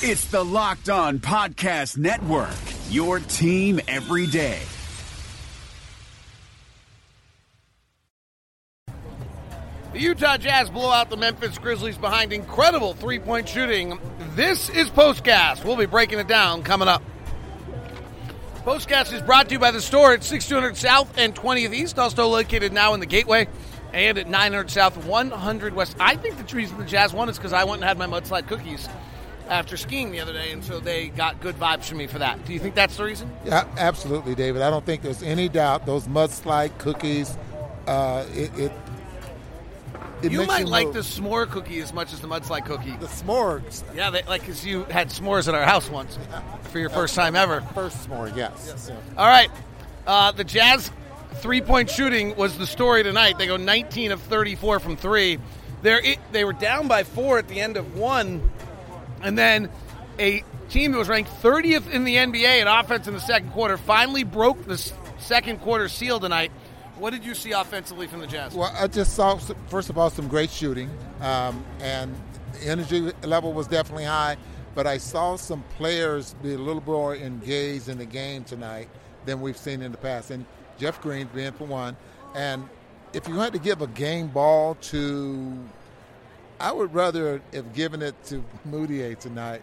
[0.00, 2.54] It's the Locked On Podcast Network,
[2.88, 4.60] your team every day.
[9.92, 13.98] The Utah Jazz blow out the Memphis Grizzlies behind incredible three point shooting.
[14.36, 15.64] This is Postcast.
[15.64, 17.02] We'll be breaking it down coming up.
[18.58, 22.28] Postcast is brought to you by the store at 6200 South and 20th East, also
[22.28, 23.48] located now in the Gateway
[23.92, 25.96] and at 900 South, 100 West.
[25.98, 28.46] I think the reason the Jazz won is because I went and had my mudslide
[28.46, 28.88] cookies
[29.48, 32.44] after skiing the other day, and so they got good vibes from me for that.
[32.44, 33.30] Do you think that's the reason?
[33.44, 34.62] Yeah, absolutely, David.
[34.62, 37.36] I don't think there's any doubt those mudslide cookies.
[37.86, 38.72] Uh, it, it,
[40.22, 40.94] it you might like move.
[40.94, 42.90] the s'more cookie as much as the mudslide cookie.
[42.96, 43.82] the s'mores.
[43.94, 46.18] Yeah, they, like because you had s'mores at our house once
[46.70, 47.60] for your first time ever.
[47.74, 48.90] First s'more, yes.
[49.16, 49.50] All right,
[50.06, 50.90] uh, the Jazz
[51.34, 53.38] three-point shooting was the story tonight.
[53.38, 55.38] They go 19 of 34 from three.
[55.82, 58.50] They're it, they were down by four at the end of one,
[59.22, 59.68] and then
[60.18, 63.76] a team that was ranked 30th in the NBA in offense in the second quarter
[63.76, 64.76] finally broke the
[65.18, 66.50] second quarter seal tonight.
[66.96, 68.54] What did you see offensively from the Jazz?
[68.54, 69.36] Well, I just saw,
[69.68, 72.14] first of all, some great shooting, um, and
[72.54, 74.36] the energy level was definitely high.
[74.74, 78.88] But I saw some players be a little more engaged in the game tonight
[79.24, 80.30] than we've seen in the past.
[80.30, 80.44] And
[80.78, 81.96] Jeff Green being for one.
[82.34, 82.68] And
[83.12, 85.58] if you had to give a game ball to,
[86.60, 89.62] I would rather have given it to Mudiay tonight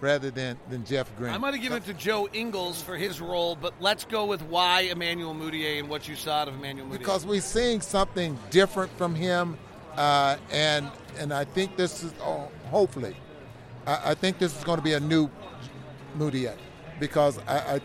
[0.00, 1.32] rather than, than Jeff Green.
[1.32, 4.42] I might have given it to Joe Ingles for his role, but let's go with
[4.42, 6.98] why Emmanuel Mudiay and what you saw out of Emmanuel Mudiay.
[6.98, 9.56] because we're seeing something different from him,
[9.96, 13.16] uh, and and I think this is oh, hopefully,
[13.86, 15.30] I, I think this is going to be a new
[16.18, 16.56] Mudiay
[17.00, 17.80] because I, I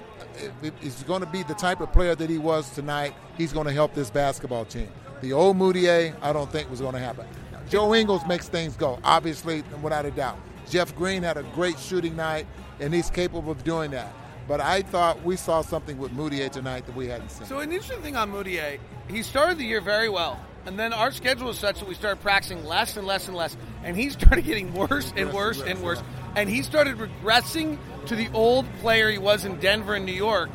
[0.63, 3.13] if he's going to be the type of player that he was tonight.
[3.37, 4.89] He's going to help this basketball team.
[5.21, 7.25] The old Mudiay, I don't think was going to happen.
[7.71, 10.37] Joe Ingles makes things go, obviously, without a doubt.
[10.69, 12.45] Jeff Green had a great shooting night,
[12.81, 14.13] and he's capable of doing that.
[14.45, 17.47] But I thought we saw something with Mudiay tonight that we hadn't seen.
[17.47, 21.13] So an interesting thing on Mudiay, he started the year very well, and then our
[21.13, 24.43] schedule was such that we started practicing less and less and less, and he started
[24.43, 26.03] getting worse and worse and worse,
[26.35, 30.49] and he started regressing to the old player he was in Denver and New York.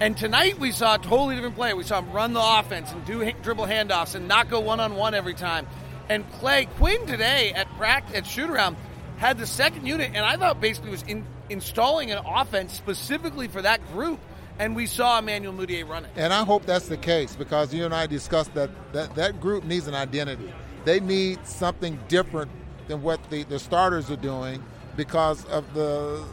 [0.00, 1.76] And tonight we saw a totally different player.
[1.76, 4.96] We saw him run the offense and do dribble handoffs and not go one on
[4.96, 5.66] one every time.
[6.08, 8.76] And Clay Quin today at practice at shoot around
[9.16, 13.62] had the second unit, and I thought basically was in, installing an offense specifically for
[13.62, 14.20] that group.
[14.58, 16.10] And we saw Emmanuel Mudiay run it.
[16.16, 19.64] And I hope that's the case because you and I discussed that that, that group
[19.64, 20.52] needs an identity.
[20.86, 22.50] They need something different
[22.88, 24.62] than what the, the starters are doing
[24.96, 26.24] because of the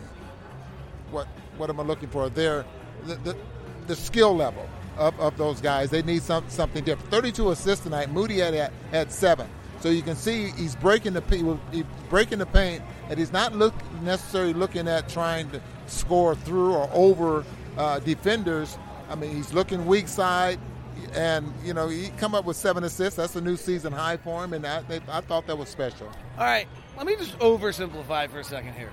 [1.12, 2.30] what what am I looking for?
[2.30, 2.66] Their
[3.06, 3.38] the, the,
[3.88, 5.90] the skill level of, of those guys.
[5.90, 7.12] They need some, something different.
[7.12, 8.12] 32 assists tonight.
[8.12, 9.50] Moody had had seven.
[9.84, 11.22] So you can see he's breaking the
[11.74, 16.74] he's breaking the paint, and he's not look necessarily looking at trying to score through
[16.74, 17.44] or over
[17.78, 18.78] uh, defenders.
[19.10, 20.58] I mean, he's looking weak side,
[21.12, 23.18] and you know he come up with seven assists.
[23.18, 26.08] That's a new season high for him, and I, they, I thought that was special.
[26.38, 26.66] All right,
[26.96, 28.92] let me just oversimplify for a second here.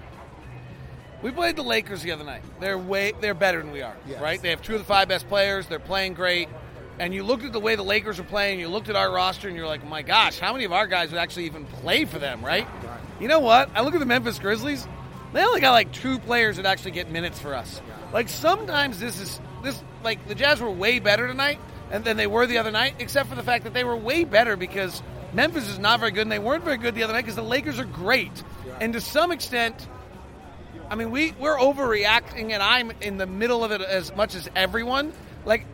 [1.22, 2.43] We played the Lakers the other night.
[2.59, 4.21] They're way they're better than we are, Yes.
[4.21, 4.43] right?
[4.43, 5.69] They have two of the five best players.
[5.69, 6.49] They're playing great.
[7.00, 9.49] And you looked at the way the Lakers were playing, you looked at our roster,
[9.49, 12.19] and you're like, my gosh, how many of our guys would actually even play for
[12.19, 12.69] them, right?
[13.19, 13.71] You know what?
[13.75, 14.87] I look at the Memphis Grizzlies.
[15.33, 17.81] They only got like two players that actually get minutes for us.
[18.12, 21.59] Like sometimes this is this like the Jazz were way better tonight
[21.91, 24.25] and than they were the other night, except for the fact that they were way
[24.25, 25.03] better because
[25.33, 27.43] Memphis is not very good and they weren't very good the other night because the
[27.43, 28.43] Lakers are great.
[28.78, 29.87] And to some extent,
[30.91, 34.50] I mean, we we're overreacting, and I'm in the middle of it as much as
[34.56, 35.12] everyone.
[35.44, 35.65] Like,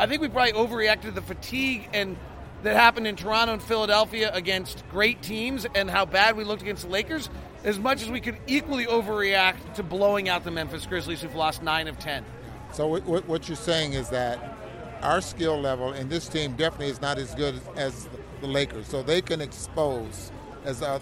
[0.00, 2.16] I think we probably overreacted to the fatigue and
[2.62, 6.82] that happened in Toronto and Philadelphia against great teams, and how bad we looked against
[6.82, 7.30] the Lakers,
[7.62, 11.62] as much as we could equally overreact to blowing out the Memphis Grizzlies, who've lost
[11.62, 12.24] nine of ten.
[12.72, 14.40] So what, what- what you're saying is that
[15.02, 18.08] our skill level and this team definitely is not as good as
[18.40, 18.88] the Lakers.
[18.88, 20.32] So they can expose
[20.64, 20.98] as uh,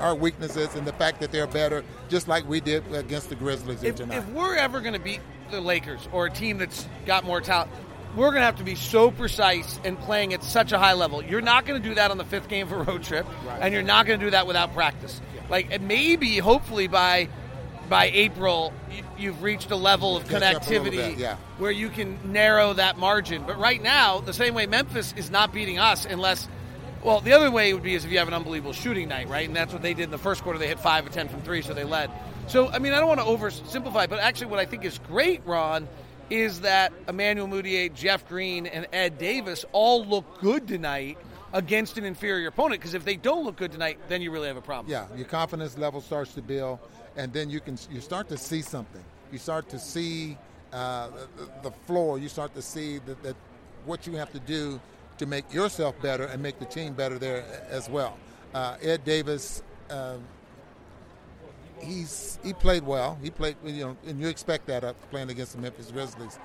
[0.00, 3.34] our, our weaknesses and the fact that they're better, just like we did against the
[3.34, 4.18] Grizzlies If, tonight.
[4.18, 5.20] if we're ever going to beat
[5.50, 7.70] the Lakers or a team that's got more talent,
[8.14, 11.22] we're going to have to be so precise and playing at such a high level.
[11.22, 13.26] You're not going to do that on the fifth game of a road trip,
[13.60, 15.20] and you're not going to do that without practice.
[15.48, 17.28] Like maybe, hopefully by
[17.88, 21.36] by April, you, you've reached a level of Catch up a little connectivity bit, yeah.
[21.58, 23.44] where you can narrow that margin.
[23.46, 26.48] But right now, the same way Memphis is not beating us unless.
[27.04, 29.46] Well, the other way would be is if you have an unbelievable shooting night, right?
[29.46, 30.58] And that's what they did in the first quarter.
[30.58, 32.10] They hit five of ten from three, so they led.
[32.48, 35.42] So, I mean, I don't want to oversimplify, but actually, what I think is great,
[35.44, 35.86] Ron,
[36.30, 41.18] is that Emmanuel Mudiay, Jeff Green, and Ed Davis all look good tonight
[41.52, 42.80] against an inferior opponent.
[42.80, 44.90] Because if they don't look good tonight, then you really have a problem.
[44.90, 46.78] Yeah, your confidence level starts to build,
[47.16, 49.04] and then you can you start to see something.
[49.32, 50.36] You start to see
[50.72, 52.18] uh, the, the, floor.
[52.18, 53.36] You start to see that, that
[53.84, 54.80] what you have to do
[55.18, 58.18] to make yourself better and make the team better there as well.
[58.54, 60.16] Uh, Ed Davis, uh,
[61.80, 63.18] he's he played well.
[63.22, 66.38] He played, you know, and you expect that up playing against the Memphis Grizzlies,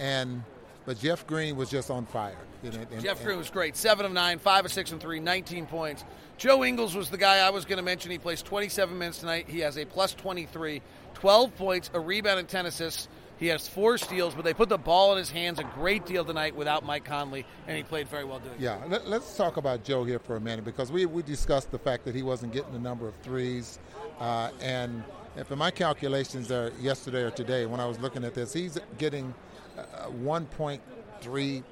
[0.00, 0.42] and
[0.88, 2.34] but Jeff Green was just on fire.
[2.62, 3.76] You know, and, Jeff Green was great.
[3.76, 6.04] Seven of nine, five of six and three, 19 points.
[6.38, 8.10] Joe Ingles was the guy I was going to mention.
[8.10, 9.48] He plays 27 minutes tonight.
[9.48, 10.80] He has a plus 23,
[11.14, 13.08] 12 points, a rebound, and 10 assists.
[13.38, 16.24] He has four steals, but they put the ball in his hands a great deal
[16.24, 18.60] tonight without Mike Conley, and he played very well doing it.
[18.60, 21.78] Yeah, let, us talk about Joe here for a minute because we, we discussed the
[21.78, 23.78] fact that he wasn't getting the number of threes.
[24.18, 25.04] Uh, and
[25.44, 29.32] for my calculations are yesterday or today, when I was looking at this, he's getting
[29.78, 31.62] uh, 1.3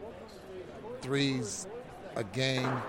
[1.01, 1.67] threes
[2.15, 2.81] a game.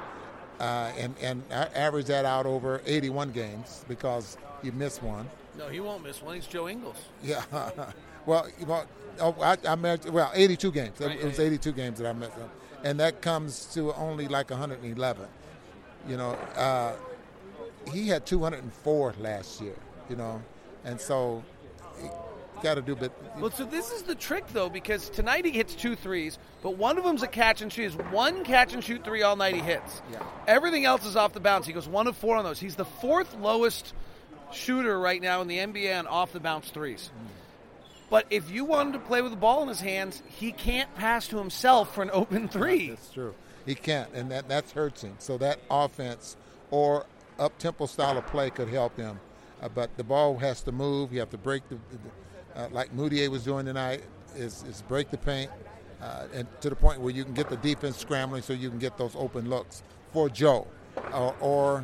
[0.60, 5.30] Uh, and and average that out over 81 games because he missed one.
[5.56, 6.34] No, he won't miss one.
[6.34, 6.98] He's Joe Ingles.
[7.24, 7.44] Yeah.
[8.28, 8.86] Well, well,
[9.22, 11.00] oh, I, I measured, well, 82 games.
[11.00, 12.50] Right, it, was 82 games that I met them,
[12.84, 15.26] and that comes to only like 111.
[16.08, 16.94] You know, uh,
[17.92, 19.76] he had 204 last year.
[20.10, 20.42] You know,
[20.86, 21.44] and so
[22.62, 23.12] got to do bit.
[23.40, 26.98] Well, so this is the trick though, because tonight he hits two threes, but one
[26.98, 27.86] of them's a catch and shoot.
[27.86, 30.02] Is one catch and shoot three all night he hits.
[30.12, 30.24] Yeah.
[30.48, 31.66] Everything else is off the bounce.
[31.66, 32.60] He goes one of four on those.
[32.60, 33.94] He's the fourth lowest
[34.52, 37.10] shooter right now in the NBA on off the bounce threes.
[37.14, 37.47] Mm.
[38.09, 40.94] But if you want him to play with the ball in his hands, he can't
[40.95, 42.89] pass to himself for an open three.
[42.89, 43.36] That's true.
[43.65, 45.15] He can't, and that that hurts him.
[45.19, 46.38] So that offense
[46.71, 47.06] or
[47.38, 49.19] up tempo style of play could help him.
[49.62, 51.12] Uh, but the ball has to move.
[51.12, 54.04] You have to break the, the uh, like Mudiay was doing tonight.
[54.36, 55.51] Is is break the paint,
[56.01, 58.80] uh, and to the point where you can get the defense scrambling, so you can
[58.80, 59.83] get those open looks
[60.13, 60.68] for Joe,
[61.42, 61.83] or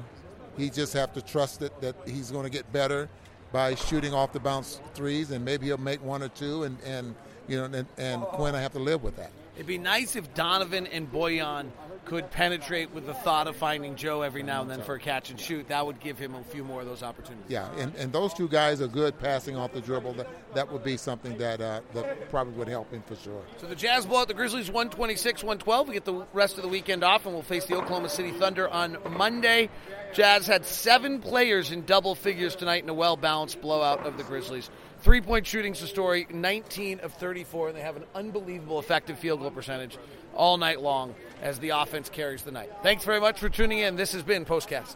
[0.56, 3.10] he just have to trust it that he's going to get better
[3.54, 7.16] by shooting off the bounce threes, and maybe he'll make one or two, and, and
[7.48, 9.32] you know, and, and Quin, I have to live with that.
[9.56, 11.68] It'd be nice if Donovan and Bojan
[12.06, 15.30] could penetrate with the thought of finding Joe every now and then for a catch
[15.30, 15.68] and shoot.
[15.70, 17.46] That would give him a few more of those opportunities.
[17.50, 20.14] Yeah, and, and those two guys are good passing off the dribble.
[20.14, 23.42] That, that would be something that uh, that probably would help him for sure.
[23.58, 25.88] So the Jazz blow out the Grizzlies 126 112.
[25.88, 28.68] We get the rest of the weekend off, and we'll face the Oklahoma City Thunder
[28.68, 29.70] on Monday.
[30.14, 34.24] Jazz had seven players in double figures tonight in a well balanced blowout of the
[34.24, 34.70] Grizzlies.
[35.04, 39.42] Three point shooting's the story 19 of 34, and they have an unbelievable effective field
[39.42, 39.98] goal percentage
[40.34, 42.72] all night long as the offense carries the night.
[42.84, 43.98] Thanks very much for tuning in.
[43.98, 44.96] This has been Postcast.